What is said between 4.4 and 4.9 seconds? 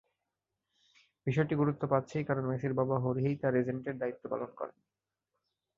করেন।